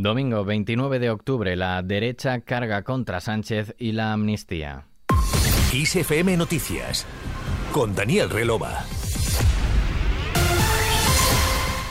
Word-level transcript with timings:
Domingo 0.00 0.44
29 0.44 1.00
de 1.00 1.10
octubre, 1.10 1.56
la 1.56 1.82
derecha 1.82 2.40
carga 2.42 2.84
contra 2.84 3.20
Sánchez 3.20 3.74
y 3.78 3.90
la 3.90 4.12
amnistía. 4.12 4.86
ISFM 5.72 6.36
Noticias 6.36 7.04
con 7.72 7.96
Daniel 7.96 8.30
Relova. 8.30 8.84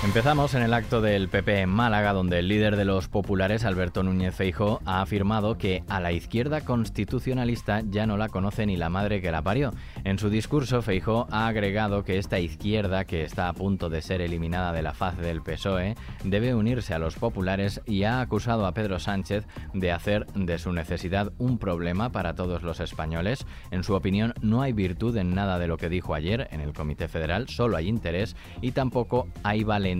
Empezamos 0.07 0.55
en 0.55 0.63
el 0.63 0.73
acto 0.73 1.01
del 1.01 1.27
PP 1.27 1.59
en 1.59 1.69
Málaga, 1.69 2.13
donde 2.13 2.39
el 2.39 2.47
líder 2.47 2.77
de 2.77 2.85
los 2.85 3.09
populares, 3.09 3.65
Alberto 3.65 4.03
Núñez 4.03 4.33
Feijóo, 4.33 4.79
ha 4.85 5.01
afirmado 5.01 5.57
que 5.57 5.83
a 5.89 5.99
la 5.99 6.13
izquierda 6.13 6.61
constitucionalista 6.61 7.81
ya 7.81 8.07
no 8.07 8.15
la 8.15 8.29
conoce 8.29 8.65
ni 8.65 8.77
la 8.77 8.89
madre 8.89 9.21
que 9.21 9.31
la 9.31 9.41
parió. 9.41 9.73
En 10.05 10.17
su 10.17 10.29
discurso, 10.29 10.81
Feijóo 10.81 11.27
ha 11.29 11.47
agregado 11.47 12.05
que 12.05 12.17
esta 12.17 12.39
izquierda, 12.39 13.03
que 13.03 13.23
está 13.23 13.49
a 13.49 13.53
punto 13.53 13.89
de 13.89 14.01
ser 14.01 14.21
eliminada 14.21 14.71
de 14.71 14.81
la 14.81 14.93
faz 14.93 15.17
del 15.17 15.41
PSOE, 15.41 15.95
debe 16.23 16.55
unirse 16.55 16.93
a 16.93 16.99
los 16.99 17.17
populares 17.17 17.81
y 17.85 18.03
ha 18.03 18.21
acusado 18.21 18.65
a 18.65 18.73
Pedro 18.73 18.99
Sánchez 18.99 19.45
de 19.73 19.91
hacer 19.91 20.25
de 20.27 20.57
su 20.57 20.71
necesidad 20.71 21.33
un 21.37 21.59
problema 21.59 22.13
para 22.13 22.33
todos 22.33 22.63
los 22.63 22.79
españoles. 22.79 23.45
En 23.71 23.83
su 23.83 23.93
opinión, 23.93 24.33
no 24.41 24.61
hay 24.61 24.71
virtud 24.71 25.17
en 25.17 25.35
nada 25.35 25.59
de 25.59 25.67
lo 25.67 25.77
que 25.77 25.89
dijo 25.89 26.13
ayer 26.13 26.47
en 26.51 26.61
el 26.61 26.73
Comité 26.73 27.09
Federal, 27.09 27.49
solo 27.49 27.75
hay 27.75 27.89
interés 27.89 28.37
y 28.61 28.71
tampoco 28.71 29.27
hay 29.43 29.65
valentía 29.65 29.96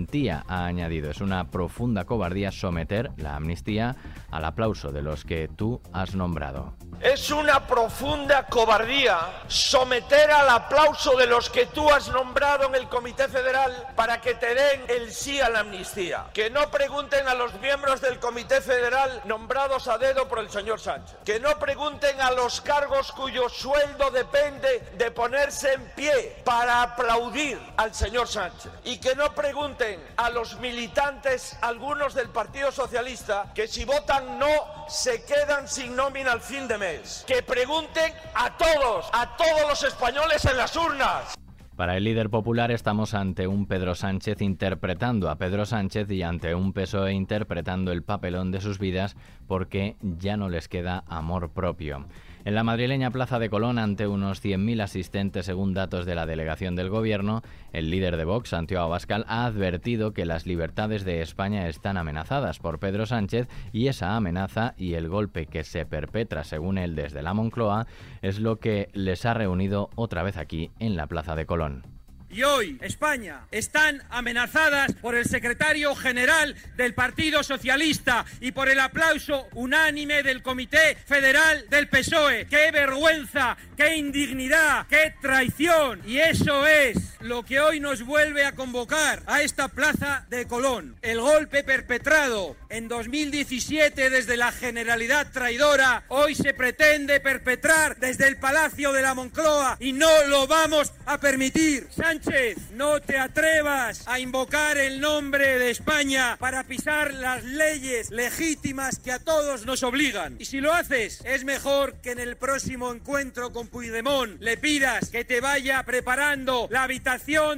ha 0.48 0.66
añadido. 0.66 1.10
Es 1.10 1.20
una 1.20 1.50
profunda 1.50 2.04
cobardía 2.04 2.52
someter 2.52 3.10
la 3.16 3.36
amnistía 3.36 3.96
al 4.30 4.44
aplauso 4.44 4.92
de 4.92 5.02
los 5.02 5.24
que 5.24 5.48
tú 5.48 5.80
has 5.92 6.14
nombrado. 6.14 6.74
Es 7.00 7.30
una 7.30 7.64
profunda 7.64 8.46
cobardía 8.46 9.44
someter 9.46 10.32
al 10.32 10.48
aplauso 10.48 11.16
de 11.16 11.26
los 11.26 11.48
que 11.48 11.66
tú 11.66 11.88
has 11.88 12.08
nombrado 12.08 12.66
en 12.66 12.74
el 12.74 12.88
Comité 12.88 13.28
Federal 13.28 13.72
para 13.94 14.20
que 14.20 14.34
te 14.34 14.52
den 14.52 14.82
el 14.88 15.12
sí 15.12 15.40
a 15.40 15.48
la 15.48 15.60
amnistía. 15.60 16.26
Que 16.34 16.50
no 16.50 16.68
pregunten 16.70 17.28
a 17.28 17.34
los 17.34 17.54
miembros 17.60 18.00
del 18.00 18.18
Comité 18.18 18.60
Federal 18.60 19.22
nombrados 19.26 19.86
a 19.86 19.96
dedo 19.96 20.26
por 20.26 20.40
el 20.40 20.50
señor 20.50 20.80
Sánchez. 20.80 21.18
Que 21.24 21.38
no 21.38 21.56
pregunten 21.60 22.20
a 22.20 22.32
los 22.32 22.60
cargos 22.60 23.12
cuyo 23.12 23.48
sueldo 23.48 24.10
depende 24.10 24.90
de 24.98 25.10
ponerse 25.12 25.74
en 25.74 25.84
pie 25.94 26.42
para 26.44 26.82
aplaudir 26.82 27.60
al 27.76 27.94
señor 27.94 28.26
Sánchez. 28.26 28.72
Y 28.84 28.98
que 28.98 29.14
no 29.14 29.32
pregunten 29.34 29.87
a 30.16 30.30
los 30.30 30.58
militantes, 30.60 31.56
algunos 31.60 32.14
del 32.14 32.28
Partido 32.28 32.72
Socialista, 32.72 33.52
que 33.54 33.68
si 33.68 33.84
votan 33.84 34.38
no 34.38 34.48
se 34.88 35.24
quedan 35.24 35.68
sin 35.68 35.94
nómina 35.94 36.32
al 36.32 36.40
fin 36.40 36.66
de 36.66 36.78
mes. 36.78 37.24
Que 37.26 37.42
pregunten 37.42 38.12
a 38.34 38.56
todos, 38.56 39.08
a 39.12 39.36
todos 39.36 39.68
los 39.68 39.82
españoles 39.84 40.44
en 40.44 40.56
las 40.56 40.74
urnas. 40.76 41.34
Para 41.78 41.96
el 41.96 42.02
líder 42.02 42.28
popular 42.28 42.72
estamos 42.72 43.14
ante 43.14 43.46
un 43.46 43.66
Pedro 43.66 43.94
Sánchez 43.94 44.42
interpretando 44.42 45.30
a 45.30 45.36
Pedro 45.36 45.64
Sánchez 45.64 46.10
y 46.10 46.24
ante 46.24 46.56
un 46.56 46.72
PSOE 46.72 47.12
interpretando 47.12 47.92
el 47.92 48.02
papelón 48.02 48.50
de 48.50 48.60
sus 48.60 48.80
vidas 48.80 49.14
porque 49.46 49.94
ya 50.02 50.36
no 50.36 50.48
les 50.48 50.66
queda 50.66 51.04
amor 51.06 51.50
propio. 51.52 52.06
En 52.44 52.54
la 52.54 52.64
madrileña 52.64 53.10
Plaza 53.10 53.38
de 53.38 53.50
Colón, 53.50 53.78
ante 53.78 54.06
unos 54.06 54.42
100.000 54.42 54.82
asistentes 54.82 55.46
según 55.46 55.74
datos 55.74 56.06
de 56.06 56.14
la 56.14 56.26
delegación 56.26 56.76
del 56.76 56.88
Gobierno, 56.88 57.42
el 57.72 57.90
líder 57.90 58.16
de 58.16 58.24
Vox, 58.24 58.50
Santiago 58.50 58.84
Abascal, 58.84 59.24
ha 59.28 59.44
advertido 59.44 60.12
que 60.12 60.24
las 60.24 60.46
libertades 60.46 61.04
de 61.04 61.20
España 61.20 61.68
están 61.68 61.96
amenazadas 61.96 62.58
por 62.58 62.78
Pedro 62.78 63.06
Sánchez 63.06 63.48
y 63.72 63.88
esa 63.88 64.16
amenaza 64.16 64.74
y 64.76 64.94
el 64.94 65.08
golpe 65.08 65.46
que 65.46 65.64
se 65.64 65.84
perpetra, 65.84 66.44
según 66.44 66.78
él, 66.78 66.94
desde 66.94 67.22
la 67.22 67.34
Moncloa, 67.34 67.86
es 68.22 68.38
lo 68.38 68.56
que 68.56 68.88
les 68.92 69.26
ha 69.26 69.34
reunido 69.34 69.90
otra 69.96 70.22
vez 70.22 70.36
aquí 70.36 70.70
en 70.78 70.96
la 70.96 71.06
Plaza 71.06 71.34
de 71.34 71.46
Colón 71.46 71.97
y 72.30 72.42
hoy 72.42 72.78
España 72.80 73.46
están 73.50 74.02
amenazadas 74.10 74.92
por 74.94 75.14
el 75.14 75.24
secretario 75.24 75.94
general 75.94 76.54
del 76.76 76.94
Partido 76.94 77.42
Socialista 77.42 78.24
y 78.40 78.52
por 78.52 78.68
el 78.68 78.80
aplauso 78.80 79.48
unánime 79.54 80.22
del 80.22 80.42
Comité 80.42 80.96
Federal 81.06 81.66
del 81.70 81.88
PSOE. 81.88 82.46
¡Qué 82.46 82.70
vergüenza! 82.70 83.56
¡Qué 83.76 83.96
indignidad! 83.96 84.86
¡Qué 84.88 85.14
traición! 85.20 86.02
Y 86.06 86.18
eso 86.18 86.66
es 86.66 87.07
lo 87.20 87.44
que 87.44 87.60
hoy 87.60 87.80
nos 87.80 88.04
vuelve 88.04 88.44
a 88.44 88.54
convocar 88.54 89.22
a 89.26 89.42
esta 89.42 89.68
plaza 89.68 90.24
de 90.28 90.46
Colón. 90.46 90.96
El 91.02 91.20
golpe 91.20 91.64
perpetrado 91.64 92.56
en 92.68 92.88
2017 92.88 94.10
desde 94.10 94.36
la 94.36 94.52
Generalidad 94.52 95.32
traidora, 95.32 96.04
hoy 96.08 96.34
se 96.34 96.54
pretende 96.54 97.20
perpetrar 97.20 97.96
desde 97.96 98.28
el 98.28 98.36
Palacio 98.36 98.92
de 98.92 99.02
la 99.02 99.14
Moncloa 99.14 99.76
y 99.80 99.92
no 99.92 100.26
lo 100.26 100.46
vamos 100.46 100.92
a 101.06 101.18
permitir. 101.18 101.88
Sánchez, 101.90 102.70
no 102.72 103.00
te 103.00 103.18
atrevas 103.18 104.06
a 104.06 104.20
invocar 104.20 104.76
el 104.78 105.00
nombre 105.00 105.58
de 105.58 105.70
España 105.70 106.36
para 106.38 106.64
pisar 106.64 107.14
las 107.14 107.44
leyes 107.44 108.10
legítimas 108.10 108.98
que 108.98 109.12
a 109.12 109.18
todos 109.18 109.66
nos 109.66 109.82
obligan. 109.82 110.36
Y 110.38 110.44
si 110.44 110.60
lo 110.60 110.72
haces, 110.72 111.20
es 111.24 111.44
mejor 111.44 111.94
que 112.00 112.12
en 112.12 112.20
el 112.20 112.36
próximo 112.36 112.92
encuentro 112.92 113.52
con 113.52 113.68
Puigdemont 113.68 114.40
le 114.40 114.56
pidas 114.56 115.10
que 115.10 115.24
te 115.24 115.40
vaya 115.40 115.82
preparando 115.82 116.68
la 116.70 116.84
habitación 116.84 117.07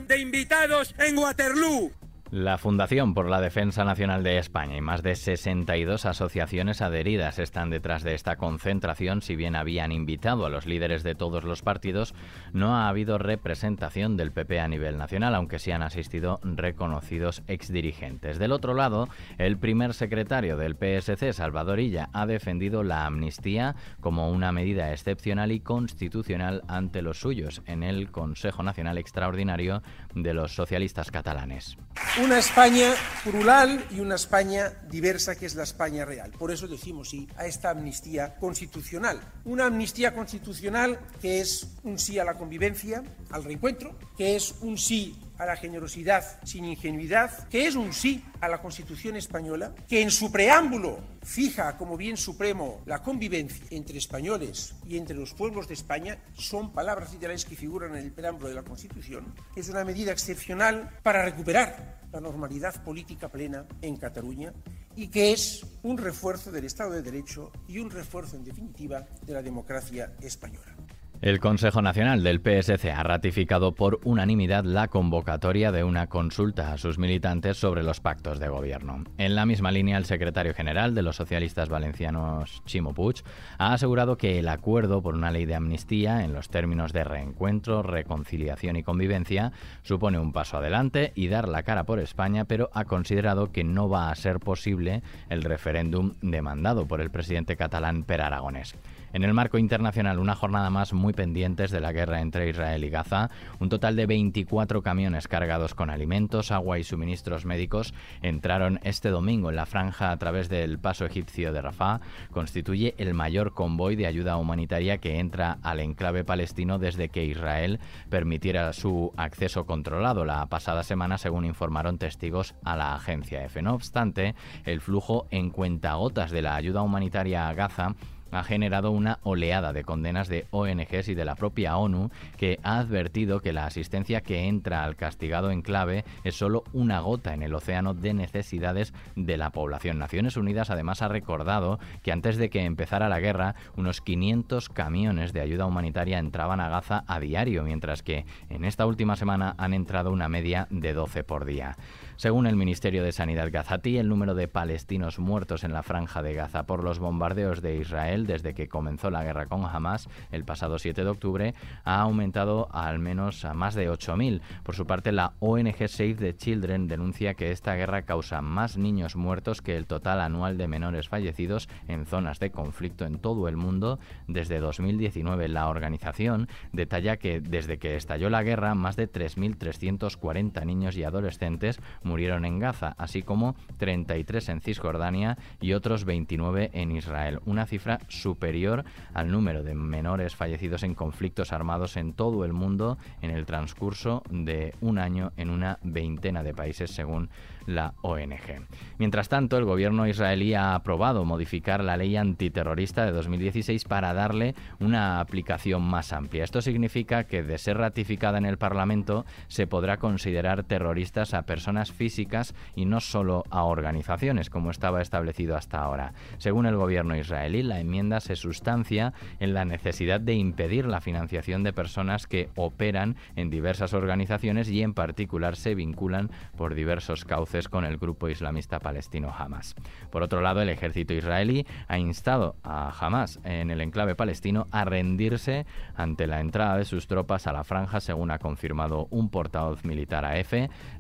de 0.06 0.18
invitados 0.18 0.94
en 0.98 1.18
Waterloo. 1.18 1.90
La 2.32 2.58
Fundación 2.58 3.12
por 3.12 3.28
la 3.28 3.40
Defensa 3.40 3.84
Nacional 3.84 4.22
de 4.22 4.38
España 4.38 4.76
y 4.76 4.80
más 4.80 5.02
de 5.02 5.16
62 5.16 6.06
asociaciones 6.06 6.80
adheridas 6.80 7.40
están 7.40 7.70
detrás 7.70 8.04
de 8.04 8.14
esta 8.14 8.36
concentración. 8.36 9.20
Si 9.20 9.34
bien 9.34 9.56
habían 9.56 9.90
invitado 9.90 10.46
a 10.46 10.48
los 10.48 10.64
líderes 10.64 11.02
de 11.02 11.16
todos 11.16 11.42
los 11.42 11.62
partidos, 11.62 12.14
no 12.52 12.76
ha 12.76 12.88
habido 12.88 13.18
representación 13.18 14.16
del 14.16 14.30
PP 14.30 14.60
a 14.60 14.68
nivel 14.68 14.96
nacional, 14.96 15.34
aunque 15.34 15.58
sí 15.58 15.72
han 15.72 15.82
asistido 15.82 16.38
reconocidos 16.44 17.42
exdirigentes. 17.48 18.38
Del 18.38 18.52
otro 18.52 18.74
lado, 18.74 19.08
el 19.38 19.58
primer 19.58 19.92
secretario 19.92 20.56
del 20.56 20.76
PSC, 20.76 21.32
Salvador 21.32 21.80
Illa, 21.80 22.10
ha 22.12 22.26
defendido 22.26 22.84
la 22.84 23.06
amnistía 23.06 23.74
como 23.98 24.30
una 24.30 24.52
medida 24.52 24.92
excepcional 24.92 25.50
y 25.50 25.58
constitucional 25.58 26.62
ante 26.68 27.02
los 27.02 27.18
suyos 27.18 27.60
en 27.66 27.82
el 27.82 28.12
Consejo 28.12 28.62
Nacional 28.62 28.98
Extraordinario 28.98 29.82
de 30.14 30.32
los 30.32 30.54
Socialistas 30.54 31.10
Catalanes 31.10 31.76
una 32.22 32.38
España 32.38 32.92
plural 33.24 33.84
y 33.90 34.00
una 34.00 34.16
España 34.16 34.72
diversa 34.90 35.36
que 35.36 35.46
es 35.46 35.54
la 35.54 35.62
España 35.62 36.04
real. 36.04 36.30
Por 36.32 36.50
eso 36.50 36.68
decimos 36.68 37.10
sí 37.10 37.26
a 37.36 37.46
esta 37.46 37.70
amnistía 37.70 38.36
constitucional. 38.36 39.20
Una 39.44 39.66
amnistía 39.66 40.12
constitucional 40.12 40.98
que 41.22 41.40
es 41.40 41.66
un 41.82 41.98
sí 41.98 42.18
a 42.18 42.24
la 42.24 42.34
convivencia, 42.34 43.02
al 43.30 43.44
reencuentro, 43.44 43.98
que 44.18 44.36
es 44.36 44.54
un 44.60 44.76
sí 44.76 45.16
a 45.40 45.46
la 45.46 45.56
generosidad 45.56 46.38
sin 46.44 46.66
ingenuidad, 46.66 47.48
que 47.48 47.66
es 47.66 47.74
un 47.74 47.94
sí 47.94 48.22
a 48.42 48.48
la 48.48 48.60
Constitución 48.60 49.16
española, 49.16 49.74
que 49.88 50.02
en 50.02 50.10
su 50.10 50.30
preámbulo 50.30 51.00
fija 51.22 51.78
como 51.78 51.96
bien 51.96 52.18
supremo 52.18 52.82
la 52.84 53.02
convivencia 53.02 53.64
entre 53.70 53.96
españoles 53.96 54.74
y 54.86 54.98
entre 54.98 55.16
los 55.16 55.32
pueblos 55.32 55.66
de 55.66 55.74
España, 55.74 56.18
son 56.34 56.72
palabras 56.72 57.12
literales 57.12 57.46
que 57.46 57.56
figuran 57.56 57.96
en 57.96 58.04
el 58.04 58.12
preámbulo 58.12 58.48
de 58.48 58.54
la 58.54 58.62
Constitución, 58.62 59.34
es 59.56 59.70
una 59.70 59.82
medida 59.82 60.12
excepcional 60.12 60.90
para 61.02 61.24
recuperar 61.24 62.00
la 62.12 62.20
normalidad 62.20 62.84
política 62.84 63.28
plena 63.28 63.64
en 63.80 63.96
Cataluña 63.96 64.52
y 64.94 65.08
que 65.08 65.32
es 65.32 65.64
un 65.82 65.96
refuerzo 65.96 66.52
del 66.52 66.66
Estado 66.66 66.90
de 66.90 67.02
Derecho 67.02 67.50
y 67.66 67.78
un 67.78 67.90
refuerzo, 67.90 68.36
en 68.36 68.44
definitiva, 68.44 69.06
de 69.22 69.32
la 69.32 69.42
democracia 69.42 70.12
española. 70.20 70.76
El 71.22 71.38
Consejo 71.38 71.82
Nacional 71.82 72.22
del 72.22 72.40
PSC 72.40 72.86
ha 72.86 73.02
ratificado 73.02 73.74
por 73.74 74.00
unanimidad 74.04 74.64
la 74.64 74.88
convocatoria 74.88 75.70
de 75.70 75.84
una 75.84 76.06
consulta 76.06 76.72
a 76.72 76.78
sus 76.78 76.98
militantes 76.98 77.58
sobre 77.58 77.82
los 77.82 78.00
pactos 78.00 78.38
de 78.38 78.48
gobierno. 78.48 79.04
En 79.18 79.34
la 79.34 79.44
misma 79.44 79.70
línea, 79.70 79.98
el 79.98 80.06
secretario 80.06 80.54
general 80.54 80.94
de 80.94 81.02
los 81.02 81.16
socialistas 81.16 81.68
valencianos, 81.68 82.62
Chimo 82.64 82.94
Puig, 82.94 83.16
ha 83.58 83.74
asegurado 83.74 84.16
que 84.16 84.38
el 84.38 84.48
acuerdo 84.48 85.02
por 85.02 85.14
una 85.14 85.30
ley 85.30 85.44
de 85.44 85.56
amnistía 85.56 86.24
en 86.24 86.32
los 86.32 86.48
términos 86.48 86.94
de 86.94 87.04
reencuentro, 87.04 87.82
reconciliación 87.82 88.76
y 88.76 88.82
convivencia 88.82 89.52
supone 89.82 90.18
un 90.18 90.32
paso 90.32 90.56
adelante 90.56 91.12
y 91.14 91.28
dar 91.28 91.50
la 91.50 91.64
cara 91.64 91.84
por 91.84 92.00
España, 92.00 92.46
pero 92.46 92.70
ha 92.72 92.86
considerado 92.86 93.52
que 93.52 93.62
no 93.62 93.90
va 93.90 94.10
a 94.10 94.14
ser 94.14 94.40
posible 94.40 95.02
el 95.28 95.42
referéndum 95.42 96.14
demandado 96.22 96.88
por 96.88 97.02
el 97.02 97.10
presidente 97.10 97.58
catalán 97.58 98.04
Per 98.04 98.22
Aragonés. 98.22 98.74
En 99.12 99.24
el 99.24 99.34
marco 99.34 99.58
internacional, 99.58 100.20
una 100.20 100.36
jornada 100.36 100.70
más 100.70 100.92
muy 100.92 101.12
pendientes 101.12 101.72
de 101.72 101.80
la 101.80 101.90
guerra 101.90 102.20
entre 102.20 102.48
Israel 102.48 102.84
y 102.84 102.90
Gaza. 102.90 103.28
Un 103.58 103.68
total 103.68 103.96
de 103.96 104.06
24 104.06 104.82
camiones 104.82 105.26
cargados 105.26 105.74
con 105.74 105.90
alimentos, 105.90 106.52
agua 106.52 106.78
y 106.78 106.84
suministros 106.84 107.44
médicos 107.44 107.92
entraron 108.22 108.78
este 108.84 109.08
domingo 109.10 109.50
en 109.50 109.56
la 109.56 109.66
franja 109.66 110.12
a 110.12 110.16
través 110.16 110.48
del 110.48 110.78
paso 110.78 111.06
egipcio 111.06 111.52
de 111.52 111.60
Rafah. 111.60 112.00
Constituye 112.30 112.94
el 112.98 113.12
mayor 113.14 113.52
convoy 113.52 113.96
de 113.96 114.06
ayuda 114.06 114.36
humanitaria 114.36 114.98
que 114.98 115.18
entra 115.18 115.58
al 115.64 115.80
enclave 115.80 116.22
palestino 116.22 116.78
desde 116.78 117.08
que 117.08 117.24
Israel 117.24 117.80
permitiera 118.10 118.72
su 118.72 119.12
acceso 119.16 119.66
controlado 119.66 120.24
la 120.24 120.46
pasada 120.46 120.84
semana, 120.84 121.18
según 121.18 121.44
informaron 121.44 121.98
testigos 121.98 122.54
a 122.62 122.76
la 122.76 122.94
agencia 122.94 123.44
EFE. 123.44 123.62
No 123.62 123.74
obstante, 123.74 124.36
el 124.64 124.80
flujo 124.80 125.26
en 125.30 125.50
cuentagotas 125.50 126.30
de 126.30 126.42
la 126.42 126.54
ayuda 126.54 126.82
humanitaria 126.82 127.48
a 127.48 127.54
Gaza 127.54 127.96
ha 128.32 128.44
generado 128.44 128.90
una 128.90 129.18
oleada 129.22 129.72
de 129.72 129.84
condenas 129.84 130.28
de 130.28 130.46
ONGs 130.50 131.08
y 131.08 131.14
de 131.14 131.24
la 131.24 131.34
propia 131.34 131.76
ONU 131.76 132.10
que 132.36 132.58
ha 132.62 132.78
advertido 132.78 133.40
que 133.40 133.52
la 133.52 133.66
asistencia 133.66 134.20
que 134.20 134.46
entra 134.46 134.84
al 134.84 134.96
castigado 134.96 135.50
enclave 135.50 136.04
es 136.24 136.36
solo 136.36 136.64
una 136.72 137.00
gota 137.00 137.34
en 137.34 137.42
el 137.42 137.54
océano 137.54 137.94
de 137.94 138.14
necesidades 138.14 138.92
de 139.16 139.36
la 139.36 139.50
población. 139.50 139.98
Naciones 139.98 140.36
Unidas 140.36 140.70
además 140.70 141.02
ha 141.02 141.08
recordado 141.08 141.78
que 142.02 142.12
antes 142.12 142.36
de 142.36 142.50
que 142.50 142.64
empezara 142.64 143.08
la 143.08 143.20
guerra, 143.20 143.54
unos 143.76 144.00
500 144.00 144.68
camiones 144.68 145.32
de 145.32 145.40
ayuda 145.40 145.66
humanitaria 145.66 146.18
entraban 146.18 146.60
a 146.60 146.68
Gaza 146.68 147.04
a 147.06 147.20
diario, 147.20 147.64
mientras 147.64 148.02
que 148.02 148.24
en 148.48 148.64
esta 148.64 148.86
última 148.86 149.16
semana 149.16 149.54
han 149.58 149.74
entrado 149.74 150.10
una 150.12 150.28
media 150.28 150.66
de 150.70 150.92
12 150.92 151.24
por 151.24 151.44
día. 151.44 151.76
Según 152.20 152.46
el 152.46 152.54
Ministerio 152.54 153.02
de 153.02 153.12
Sanidad 153.12 153.48
gazatí, 153.50 153.96
el 153.96 154.10
número 154.10 154.34
de 154.34 154.46
palestinos 154.46 155.18
muertos 155.18 155.64
en 155.64 155.72
la 155.72 155.82
franja 155.82 156.20
de 156.20 156.34
Gaza 156.34 156.66
por 156.66 156.84
los 156.84 156.98
bombardeos 156.98 157.62
de 157.62 157.78
Israel 157.78 158.26
desde 158.26 158.52
que 158.52 158.68
comenzó 158.68 159.08
la 159.08 159.24
guerra 159.24 159.46
con 159.46 159.64
Hamas 159.64 160.06
el 160.30 160.44
pasado 160.44 160.78
7 160.78 161.02
de 161.02 161.08
octubre 161.08 161.54
ha 161.82 162.02
aumentado 162.02 162.68
al 162.72 162.98
menos 162.98 163.46
a 163.46 163.54
más 163.54 163.74
de 163.74 163.90
8.000. 163.90 164.42
Por 164.62 164.74
su 164.74 164.86
parte, 164.86 165.12
la 165.12 165.32
ONG 165.38 165.88
Save 165.88 166.16
the 166.16 166.36
Children 166.36 166.88
denuncia 166.88 167.32
que 167.32 167.52
esta 167.52 167.74
guerra 167.74 168.02
causa 168.02 168.42
más 168.42 168.76
niños 168.76 169.16
muertos 169.16 169.62
que 169.62 169.78
el 169.78 169.86
total 169.86 170.20
anual 170.20 170.58
de 170.58 170.68
menores 170.68 171.08
fallecidos 171.08 171.70
en 171.88 172.04
zonas 172.04 172.38
de 172.38 172.50
conflicto 172.50 173.06
en 173.06 173.18
todo 173.18 173.48
el 173.48 173.56
mundo 173.56 173.98
desde 174.28 174.60
2019. 174.60 175.48
La 175.48 175.70
organización 175.70 176.48
detalla 176.74 177.16
que 177.16 177.40
desde 177.40 177.78
que 177.78 177.96
estalló 177.96 178.28
la 178.28 178.42
guerra, 178.42 178.74
más 178.74 178.96
de 178.96 179.10
3.340 179.10 180.66
niños 180.66 180.98
y 180.98 181.04
adolescentes 181.04 181.80
murieron 182.10 182.44
en 182.44 182.58
Gaza, 182.58 182.96
así 182.98 183.22
como 183.22 183.54
33 183.78 184.48
en 184.48 184.60
Cisjordania 184.60 185.38
y 185.60 185.74
otros 185.74 186.04
29 186.04 186.70
en 186.72 186.90
Israel, 186.90 187.38
una 187.46 187.66
cifra 187.66 188.00
superior 188.08 188.84
al 189.14 189.30
número 189.30 189.62
de 189.62 189.76
menores 189.76 190.34
fallecidos 190.34 190.82
en 190.82 190.96
conflictos 190.96 191.52
armados 191.52 191.96
en 191.96 192.12
todo 192.12 192.44
el 192.44 192.52
mundo 192.52 192.98
en 193.22 193.30
el 193.30 193.46
transcurso 193.46 194.24
de 194.28 194.74
un 194.80 194.98
año 194.98 195.30
en 195.36 195.50
una 195.50 195.78
veintena 195.82 196.42
de 196.42 196.52
países, 196.52 196.90
según 196.90 197.30
la 197.66 197.94
ONG. 198.02 198.66
Mientras 198.98 199.28
tanto, 199.28 199.56
el 199.56 199.64
gobierno 199.64 200.06
israelí 200.06 200.54
ha 200.54 200.74
aprobado 200.74 201.24
modificar 201.24 201.84
la 201.84 201.96
ley 201.96 202.16
antiterrorista 202.16 203.04
de 203.04 203.12
2016 203.12 203.84
para 203.84 204.12
darle 204.12 204.54
una 204.80 205.20
aplicación 205.20 205.82
más 205.82 206.12
amplia. 206.12 206.44
Esto 206.44 206.60
significa 206.62 207.24
que, 207.24 207.42
de 207.42 207.58
ser 207.58 207.78
ratificada 207.78 208.38
en 208.38 208.46
el 208.46 208.58
Parlamento, 208.58 209.24
se 209.48 209.66
podrá 209.66 209.98
considerar 209.98 210.64
terroristas 210.64 211.34
a 211.34 211.42
personas 211.42 211.92
físicas 212.00 212.54
y 212.74 212.86
no 212.86 212.98
solo 213.00 213.44
a 213.50 213.64
organizaciones, 213.64 214.48
como 214.48 214.70
estaba 214.70 215.02
establecido 215.02 215.54
hasta 215.54 215.82
ahora. 215.82 216.14
Según 216.38 216.64
el 216.64 216.74
gobierno 216.74 217.14
israelí, 217.14 217.62
la 217.62 217.78
enmienda 217.78 218.20
se 218.20 218.36
sustancia 218.36 219.12
en 219.38 219.52
la 219.52 219.66
necesidad 219.66 220.18
de 220.18 220.32
impedir 220.32 220.86
la 220.86 221.02
financiación 221.02 221.62
de 221.62 221.74
personas 221.74 222.26
que 222.26 222.48
operan 222.56 223.16
en 223.36 223.50
diversas 223.50 223.92
organizaciones 223.92 224.70
y 224.70 224.82
en 224.82 224.94
particular 224.94 225.56
se 225.56 225.74
vinculan 225.74 226.30
por 226.56 226.74
diversos 226.74 227.26
cauces 227.26 227.68
con 227.68 227.84
el 227.84 227.98
grupo 227.98 228.30
islamista 228.30 228.78
palestino 228.78 229.30
Hamas. 229.36 229.74
Por 230.10 230.22
otro 230.22 230.40
lado, 230.40 230.62
el 230.62 230.70
ejército 230.70 231.12
israelí 231.12 231.66
ha 231.86 231.98
instado 231.98 232.56
a 232.62 232.90
Hamas 232.98 233.40
en 233.44 233.70
el 233.70 233.82
enclave 233.82 234.14
palestino 234.14 234.68
a 234.70 234.86
rendirse 234.86 235.66
ante 235.94 236.26
la 236.26 236.40
entrada 236.40 236.78
de 236.78 236.86
sus 236.86 237.06
tropas 237.06 237.46
a 237.46 237.52
la 237.52 237.62
franja, 237.62 238.00
según 238.00 238.30
ha 238.30 238.38
confirmado 238.38 239.06
un 239.10 239.28
portavoz 239.28 239.84
militar 239.84 240.24
a. 240.24 240.40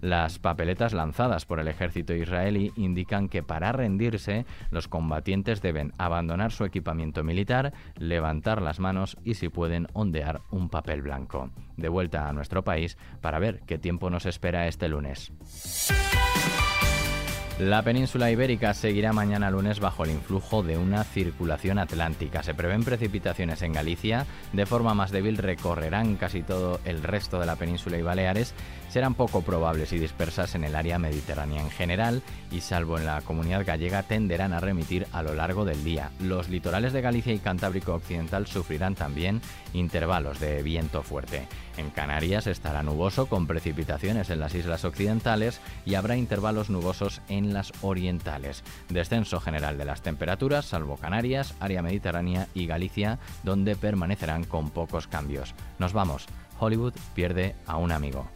Las 0.00 0.38
papeletas 0.38 0.79
lanzadas 0.80 1.44
por 1.44 1.60
el 1.60 1.68
ejército 1.68 2.14
israelí 2.14 2.72
indican 2.74 3.28
que 3.28 3.42
para 3.42 3.70
rendirse 3.72 4.46
los 4.70 4.88
combatientes 4.88 5.60
deben 5.60 5.92
abandonar 5.98 6.52
su 6.52 6.64
equipamiento 6.64 7.22
militar, 7.22 7.72
levantar 7.96 8.62
las 8.62 8.80
manos 8.80 9.16
y 9.22 9.34
si 9.34 9.48
pueden 9.48 9.88
ondear 9.92 10.40
un 10.50 10.70
papel 10.70 11.02
blanco. 11.02 11.50
De 11.76 11.88
vuelta 11.88 12.28
a 12.28 12.32
nuestro 12.32 12.64
país 12.64 12.96
para 13.20 13.38
ver 13.38 13.60
qué 13.66 13.78
tiempo 13.78 14.08
nos 14.08 14.26
espera 14.26 14.66
este 14.66 14.88
lunes. 14.88 15.32
La 17.60 17.82
península 17.82 18.30
ibérica 18.30 18.72
seguirá 18.72 19.12
mañana 19.12 19.50
lunes 19.50 19.80
bajo 19.80 20.04
el 20.04 20.12
influjo 20.12 20.62
de 20.62 20.78
una 20.78 21.04
circulación 21.04 21.78
atlántica. 21.78 22.42
Se 22.42 22.54
prevén 22.54 22.84
precipitaciones 22.84 23.60
en 23.60 23.74
Galicia, 23.74 24.24
de 24.54 24.64
forma 24.64 24.94
más 24.94 25.10
débil 25.10 25.36
recorrerán 25.36 26.16
casi 26.16 26.40
todo 26.40 26.80
el 26.86 27.02
resto 27.02 27.38
de 27.38 27.44
la 27.44 27.56
península 27.56 27.98
y 27.98 28.02
Baleares, 28.02 28.54
serán 28.88 29.12
poco 29.12 29.42
probables 29.42 29.92
y 29.92 29.98
dispersas 29.98 30.54
en 30.54 30.64
el 30.64 30.74
área 30.74 30.98
mediterránea 30.98 31.60
en 31.60 31.70
general 31.70 32.22
y 32.50 32.62
salvo 32.62 32.96
en 32.96 33.04
la 33.04 33.20
comunidad 33.20 33.66
gallega 33.66 34.04
tenderán 34.04 34.54
a 34.54 34.60
remitir 34.60 35.06
a 35.12 35.22
lo 35.22 35.34
largo 35.34 35.66
del 35.66 35.84
día. 35.84 36.12
Los 36.18 36.48
litorales 36.48 36.94
de 36.94 37.02
Galicia 37.02 37.34
y 37.34 37.40
Cantábrico 37.40 37.92
Occidental 37.92 38.46
sufrirán 38.46 38.94
también 38.94 39.42
intervalos 39.74 40.40
de 40.40 40.62
viento 40.62 41.02
fuerte. 41.02 41.46
En 41.76 41.90
Canarias 41.90 42.46
estará 42.46 42.82
nuboso 42.82 43.26
con 43.26 43.46
precipitaciones 43.46 44.30
en 44.30 44.40
las 44.40 44.54
islas 44.54 44.84
occidentales 44.84 45.60
y 45.86 45.94
habrá 45.94 46.16
intervalos 46.16 46.68
nubosos 46.68 47.20
en 47.28 47.49
las 47.52 47.72
orientales. 47.82 48.62
Descenso 48.88 49.40
general 49.40 49.78
de 49.78 49.84
las 49.84 50.02
temperaturas, 50.02 50.66
salvo 50.66 50.96
Canarias, 50.96 51.54
área 51.60 51.82
mediterránea 51.82 52.48
y 52.54 52.66
Galicia, 52.66 53.18
donde 53.42 53.76
permanecerán 53.76 54.44
con 54.44 54.70
pocos 54.70 55.06
cambios. 55.06 55.54
Nos 55.78 55.92
vamos. 55.92 56.26
Hollywood 56.58 56.94
pierde 57.14 57.54
a 57.66 57.76
un 57.76 57.92
amigo. 57.92 58.28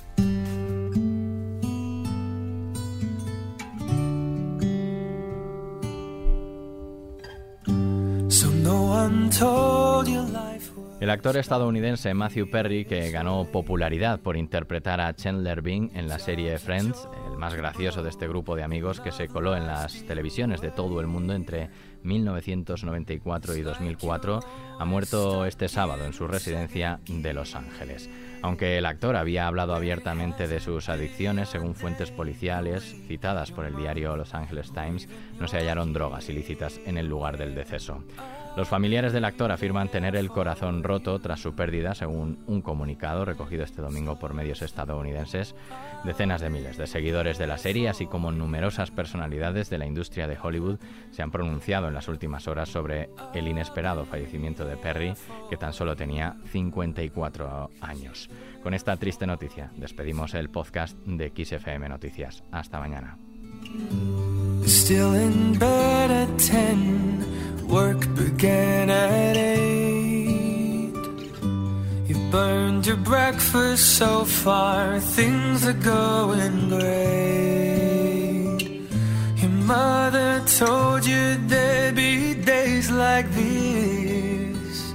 El 11.05 11.11
actor 11.11 11.37
estadounidense 11.37 12.15
Matthew 12.15 12.49
Perry, 12.49 12.87
que 12.87 13.11
ganó 13.11 13.45
popularidad 13.53 14.21
por 14.21 14.39
interpretar 14.39 15.03
a 15.03 15.15
Chandler 15.15 15.61
Bing 15.61 15.91
en 15.95 16.09
la 16.09 16.19
serie 16.19 16.57
Friends, 16.57 17.07
el 17.31 17.37
más 17.37 17.55
gracioso 17.55 18.03
de 18.03 18.09
este 18.09 18.27
grupo 18.27 18.57
de 18.57 18.63
amigos 18.63 19.03
que 19.03 19.13
se 19.13 19.29
coló 19.29 19.55
en 19.55 19.67
las 19.67 20.03
televisiones 20.07 20.63
de 20.63 20.71
todo 20.71 21.01
el 21.01 21.07
mundo 21.07 21.35
entre 21.35 21.69
1994 22.05 23.55
y 23.55 23.61
2004, 23.61 24.41
ha 24.79 24.85
muerto 24.87 25.45
este 25.45 25.69
sábado 25.69 26.07
en 26.07 26.15
su 26.15 26.27
residencia 26.27 27.01
de 27.07 27.35
Los 27.35 27.55
Ángeles. 27.55 28.09
Aunque 28.41 28.79
el 28.79 28.87
actor 28.87 29.17
había 29.17 29.47
hablado 29.47 29.75
abiertamente 29.75 30.49
de 30.49 30.59
sus 30.59 30.89
adicciones, 30.89 31.51
según 31.51 31.75
fuentes 31.75 32.13
policiales 32.13 32.97
citadas 33.07 33.53
por 33.53 33.67
el 33.67 33.77
diario 33.77 34.17
Los 34.17 34.33
Angeles 34.33 34.73
Times, 34.73 35.07
no 35.39 35.49
se 35.49 35.59
hallaron 35.59 35.93
drogas 35.93 36.31
ilícitas 36.31 36.81
en 36.87 36.97
el 36.97 37.09
lugar 37.09 37.37
del 37.37 37.55
deceso. 37.55 38.03
Los 38.57 38.69
familiares 38.69 39.13
del 39.13 39.25
actor 39.25 39.51
afirman 39.51 39.89
tener 39.89 40.15
el 40.15 40.31
corazón 40.31 40.85
roto 40.85 41.19
tras 41.19 41.41
su 41.41 41.55
pérdida, 41.55 41.97
según 41.97 42.39
un 42.47 42.63
comunicado 42.63 43.25
recogido 43.25 43.65
este 43.65 43.83
domingo 43.83 44.17
por 44.17 44.33
medios 44.33 44.63
estadounidenses. 44.63 45.57
Decenas 46.05 46.41
de 46.41 46.51
miles 46.51 46.77
de 46.77 46.87
seguidores 46.87 47.37
de 47.37 47.49
la 47.49 47.59
serie, 47.59 47.89
así 47.89 48.07
como 48.07 48.31
numerosas 48.31 48.93
personalidades 48.93 49.71
de 49.71 49.79
la 49.79 49.87
industria 49.87 50.29
de 50.29 50.39
Hollywood, 50.41 50.79
se 51.11 51.23
han 51.23 51.33
pronunciado 51.33 51.89
en 51.89 51.95
las 51.95 52.07
últimas 52.07 52.47
horas 52.47 52.69
sobre 52.69 53.11
el 53.35 53.49
inesperado 53.49 54.05
fallecimiento 54.05 54.65
de 54.65 54.77
Perry, 54.77 55.15
que 55.51 55.57
tan 55.57 55.73
solo 55.73 55.97
tenía 55.97 56.37
54 56.53 57.71
años. 57.81 58.31
Con 58.63 58.73
esta 58.73 58.97
triste 58.97 59.27
noticia, 59.27 59.73
despedimos 59.77 60.33
el 60.35 60.49
podcast 60.49 60.97
de 60.99 61.33
XFM 61.35 61.89
Noticias. 61.89 62.45
Hasta 62.53 62.79
mañana. 62.79 63.19
Work 67.69 68.15
began 68.15 68.91
at 68.91 69.37
eight. 69.37 70.95
You 72.09 72.17
burned 72.31 72.87
your 72.87 72.97
breakfast 72.97 73.97
so 73.99 74.25
far, 74.25 75.01
things 75.01 75.67
are 75.67 75.73
going 75.73 76.69
great. 76.69 77.25
Your 79.37 79.51
mother 79.51 80.43
told 80.47 81.07
you 81.07 81.37
there'd 81.49 81.97
be 81.97 82.35
days 82.35 82.91
like 82.91 83.31
this, 83.33 84.93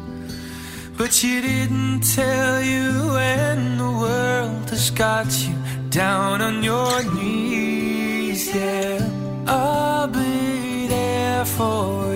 but 0.97 1.11
she 1.11 1.41
didn't 1.41 2.01
tell 2.01 2.61
you 2.61 3.13
when 3.13 3.77
the 3.77 3.91
world 3.91 4.69
has 4.69 4.91
got 4.91 5.27
you 5.47 5.55
down 5.89 6.41
on 6.41 6.63
your 6.63 7.03
knees. 7.15 8.53
Yeah, 8.55 8.99
I'll 9.47 10.07
be 10.07 10.19
there 10.19 10.19
for 10.25 10.55
you. 10.55 10.69
I'll 10.69 10.77
be 10.87 10.87
there 10.87 11.45
for 11.45 12.08